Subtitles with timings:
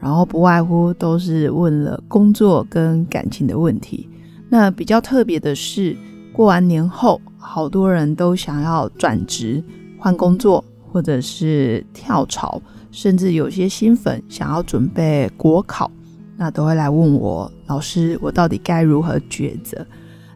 [0.00, 4.08] 然后不外乎都是问了工作跟感情的问题。
[4.48, 5.96] 那比较特别的是，
[6.32, 9.62] 过完年后，好多人都想要转职、
[9.98, 12.60] 换工作，或者是跳槽，
[12.90, 15.90] 甚至有些新粉想要准备国考，
[16.36, 19.84] 那都会来问我老师，我到底该如何抉择？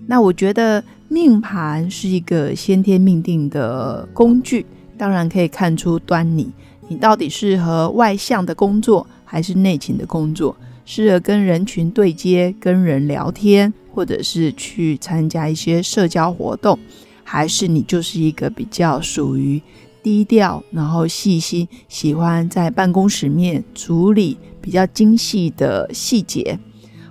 [0.07, 4.67] 那我觉得命盘是一个先天命定的工具。
[4.99, 6.53] 当然可以看出端倪，
[6.89, 10.57] 你到底适合外向的工作还是内勤的工作？
[10.85, 16.77] 适合跟人群对接、跟人聊天，或者是去参加一些社交活动，
[17.23, 19.63] 还是你就是一个比较属于
[20.03, 26.59] 低调，然后细心，喜欢在办公室面处理比较精细的细节，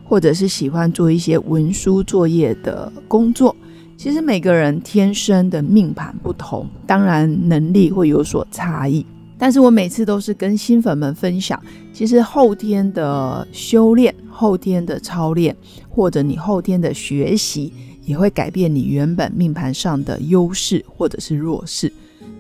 [0.03, 3.55] 或者是喜欢做一些文书作业的工作？
[3.95, 9.05] 其实每个人天生的命盘不同，当然能力会有所差异。
[9.39, 11.57] 但是我每次都是跟新粉们分享，
[11.93, 15.55] 其实后天的修炼、后天的操练，
[15.87, 17.73] 或者你后天的学习，
[18.03, 21.91] 也会改变你原本命盘上的优势或者是弱势。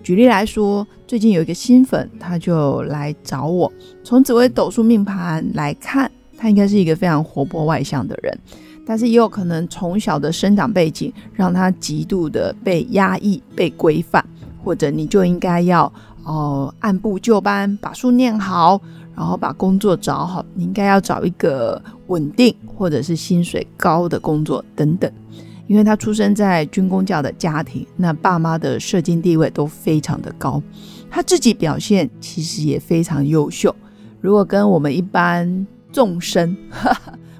[0.03, 3.71] 举例来说，最近有一个新粉，他就来找我，
[4.03, 8.37] 从紫微斗数命盘来看，他应该是一个非常活泼外向的人。
[8.85, 14.25] 但是也有可能从小的生长背景让他极度的被压抑、被规范，
[14.63, 15.91] 或者你就应该要
[16.29, 18.79] 哦按部就班把书念好，
[19.15, 20.45] 然后把工作找好。
[20.53, 25.11] 你应该要找一个稳定或者是薪水高的工作等等。
[25.67, 30.61] 因为他出生在军工教的家庭，那爸妈的社经地位都非常的高，
[31.09, 33.75] 他自己表现其实也非常优秀。
[34.21, 36.55] 如果跟我们一般众生。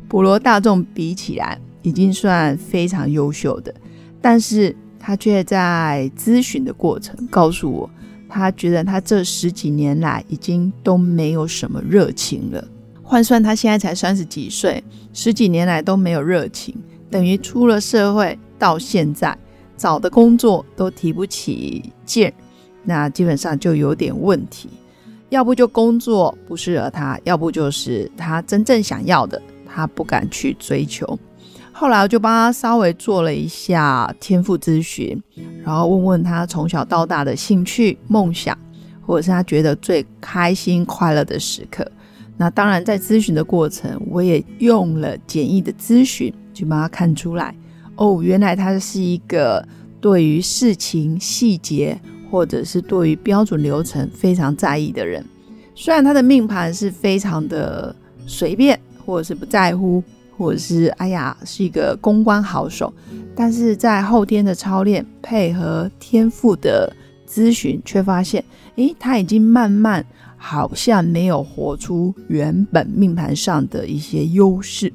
[0.10, 3.72] 普罗大众比起来，已经算非常优秀的，
[4.20, 7.88] 但是他却在咨询的过程告诉我，
[8.30, 12.66] 他觉得他这十几年来已经都没有什么热情了。
[13.02, 14.82] 换算他现在才三十几岁，
[15.12, 16.76] 十几年来都没有热情，
[17.10, 19.36] 等于出了社会到现在
[19.76, 22.32] 找的工作都提不起劲，
[22.84, 24.70] 那基本上就有点问题。
[25.30, 29.42] 要不就工作不适合他，要不就是他真正想要的。
[29.72, 31.18] 他不敢去追求，
[31.80, 35.18] 后来我就帮他稍微做了一下天赋咨询，
[35.64, 38.58] 然后问问他从小到大的兴趣、梦想，
[39.00, 41.90] 或者是他觉得最开心、快乐的时刻。
[42.36, 47.56] 那当然，在咨询的过程，我也用了简易的咨询，去帮他看出来，
[47.96, 49.66] 哦，原来他是一个
[50.02, 51.98] 对于事情细节，
[52.30, 55.26] 或者是对于标准流程非常在意的人。
[55.76, 57.96] 虽然他的命盘是非常的
[58.28, 58.78] 随便。
[59.06, 60.04] 或者是不在乎，
[60.40, 62.94] 或者是哎呀是一个公关好手，
[63.36, 66.96] 但是在后天的操练配合天赋的
[67.28, 68.42] 咨询，却发现，
[68.78, 70.04] 诶，他已经慢慢
[70.38, 74.92] 好像没有活出原本命盘上的一些优势。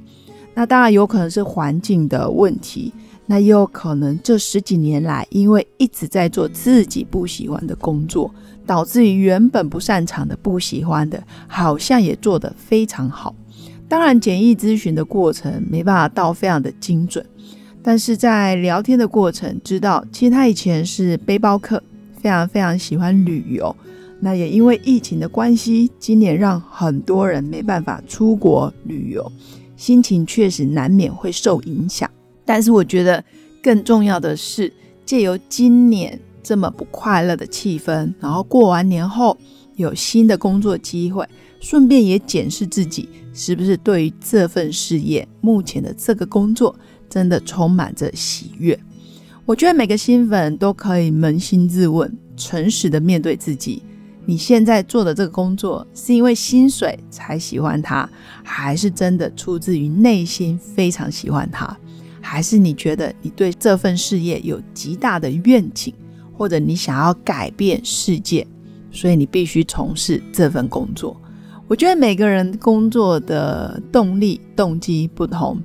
[0.55, 2.91] 那当然有可能是环境的问题，
[3.27, 8.33] 那也有可能这十几年来，因为一直在做自己不喜欢的工作，
[8.65, 13.35] 导致于原本不擅长的、不喜欢的，好像也做得非常好。
[13.89, 17.25] 当然，简易咨询的过程没办法到非常的精准，
[17.83, 21.83] 但是在聊天的过程，知道其实他以前是背包客，
[22.21, 23.75] 非常非常喜欢旅游。
[24.21, 29.31] 那也因为疫情的关系，今年让很多人没办法出国旅游，
[29.77, 32.11] 心情确实难免会受影响。
[32.45, 33.23] 但是我觉得
[33.63, 34.73] 更重要的是，
[35.05, 39.37] 借由今年这么不快乐的气氛，然后过完年后
[39.77, 41.27] 有新的工作机会。
[41.61, 46.77] 顺便也检视自己是不是对于这份事业、目前的这个工作
[47.09, 48.79] 真的充满着喜悦。
[49.47, 53.83] 我觉得每个新粉都可以扪心自问，诚实的面对自己：
[54.27, 58.07] 你现在做的这个工作是因为薪水才喜欢它，
[58.43, 61.75] 还是真的出自于内心非常喜欢它？
[62.21, 65.95] 还是你觉得你对这份事业有极大的愿景，
[66.37, 68.47] 或者你想要改变世界，
[68.95, 71.21] 所以你必须从事这份工作？
[71.67, 75.61] 我觉得每个人工作的动力、动机不同，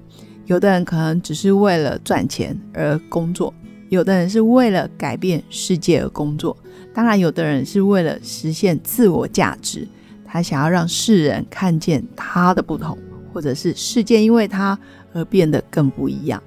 [0.45, 3.53] 有的人可能只是为了赚钱而工作，
[3.89, 6.57] 有的人是为了改变世界而工作，
[6.93, 9.87] 当然，有的人是为了实现自我价值，
[10.25, 12.97] 他想要让世人看见他的不同，
[13.31, 14.77] 或者是世界因为他
[15.13, 16.41] 而变得更不一样。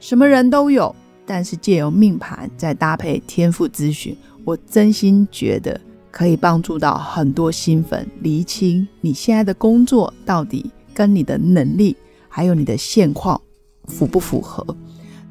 [0.00, 0.94] 什么人都有，
[1.24, 11.96] 但是借由命盘再搭配天赋咨询，我真心觉得可以帮助到很多新粉厘清你现在的工作到底跟你的能力
[12.28, 13.40] 还有你的现况
[13.86, 14.64] 符不符合。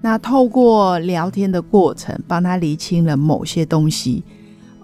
[0.01, 4.23] 那透过聊天的过程，帮他厘清了某些东西，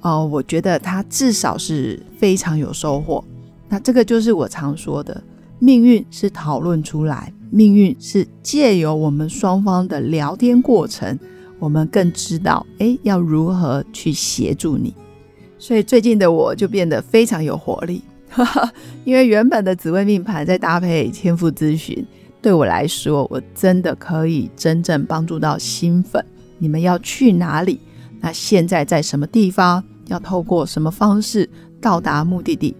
[0.01, 3.23] 哦，我觉得他至少是非常有收获。
[3.69, 5.23] 那这个就是我常说的，
[5.59, 11.17] 命运是讨论出来，命运是借由我们双方的聊天过程，
[11.59, 14.93] 我们更知道，哎，要如何去协助你。
[15.57, 18.01] 所以最近的我就变得非常有活力，
[19.05, 22.05] 因为原本的紫微命盘再搭配天赋咨询。
[22.41, 26.23] 对我来说，我真的可以真正帮助到新粉。
[26.59, 27.79] 你们要去哪里？
[28.21, 29.83] 那现在在什么地方？
[30.07, 31.49] 要透过什么方式
[31.81, 32.75] 到达目的地？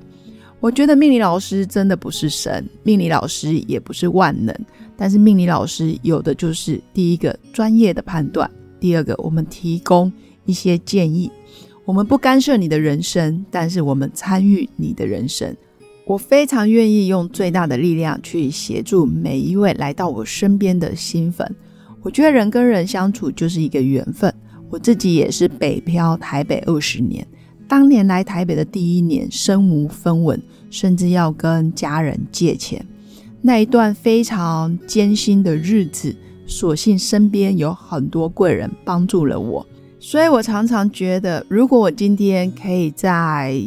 [0.60, 4.56] 我觉得命理老师真的不是神，命理老师也不是万能。
[4.95, 8.50] 但是命理老师有的就是第一个专业的判断，
[8.80, 10.12] 第二个我们提供
[10.45, 11.31] 一些建议。
[11.86, 15.56] 我们不干涉你的人生，但是我们参与你的人生。
[16.08, 21.56] 我非常愿意用最大的力量去协助每一位来到我身边的新粉。
[22.02, 24.34] 我觉得人跟人相处就是一个缘分。
[24.70, 27.26] 我自己也是北漂台北二十年，
[27.68, 30.42] 当年来台北的第一年，身无分文，
[30.72, 32.84] 甚至要跟家人借钱。
[33.42, 36.16] 那一段非常艰辛的日子，
[36.48, 39.66] 所幸身边有很多贵人帮助了我。
[40.07, 43.60] 所以我常常觉得，如果我今天可以在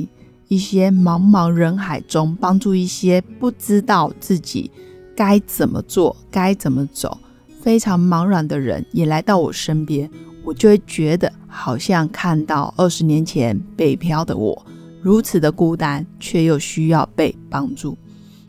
[0.47, 4.71] 一些茫茫人海中，帮助一些不知道自己
[5.17, 7.19] 该怎么做、该怎么走、
[7.61, 10.09] 非常茫然的人，也来到我身边，
[10.45, 14.65] 我就会觉得好像看到二十年前北漂的我，
[15.03, 17.99] 如此的孤单，却又需要被帮助。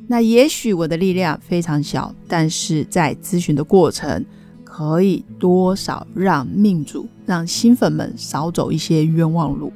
[0.05, 4.23] 那也许我的力量非常小，但是在咨询的过程，
[4.79, 9.73] 可以多少让命主、让新粉们少走一些冤枉路。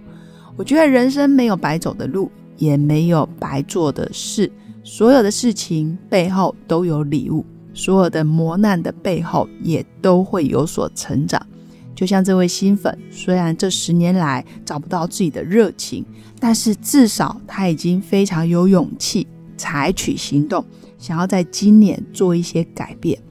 [0.56, 4.50] 我觉得人生没有白走的路，也没有白做的事。
[4.82, 11.46] 所有的事情背后都有礼物，所有的磨难的背后也都会有所成长。
[11.94, 16.06] 就像这位新粉，虽然这十年来找不到自己的热情，
[16.40, 19.28] 但是至少他已经非常有勇气
[19.58, 20.64] 采取行动，
[20.98, 23.22] 想要在今年做一些改变。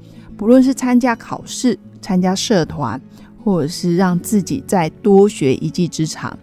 [0.42, 3.00] 不论是参加考试、参加社团，
[3.44, 6.36] 或者是让自己再多学一技之长。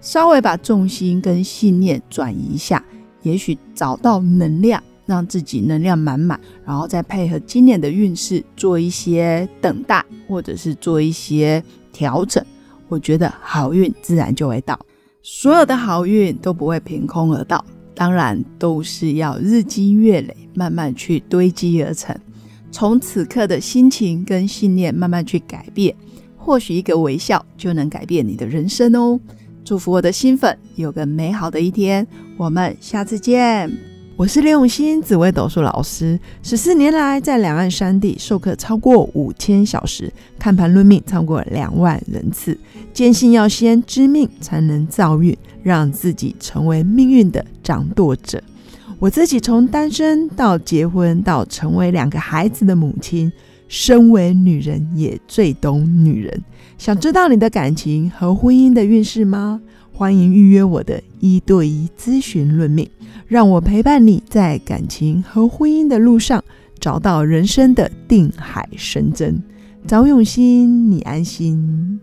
[0.00, 2.80] 稍微把重心跟信念转移一下，
[3.22, 11.60] 也许找到能量，让自己能量满满，然后再配合今年的运势做一些等待，或者是做一些
[11.92, 12.46] 调整，
[12.86, 14.78] 我觉得好运自然就会到。
[15.24, 17.64] 所有的好运都不会凭空而到，
[17.96, 22.16] 当然都是要日积月累，慢慢去堆积而成。
[22.70, 25.94] 从此刻的心情跟信念慢慢去改变，
[26.36, 29.18] 或许一个微笑就能改变你的人生哦。
[29.64, 32.06] 祝福我的新粉有个美好的一天，
[32.36, 33.70] 我们下次见。
[34.16, 42.58] 我是刘永新，紫薇斗数老师，十四年来在两岸三地授课超过五千小时，看盘论命超过两万人次，
[42.92, 48.42] 坚信要先知命才能造运，让自己成为命运的掌舵者。
[48.98, 53.32] 我自己从单身到结婚，到成为两个孩子的母亲。
[53.68, 56.42] 身为女人，也最懂女人。
[56.76, 59.60] 想知道你的感情和婚姻的运势吗？
[59.92, 62.90] 欢迎预约我的一对一咨询论命，
[63.28, 66.42] 让我陪伴你在感情和婚姻的路上，
[66.80, 69.40] 找到人生的定海神针。
[69.86, 72.00] 找永新，你安心。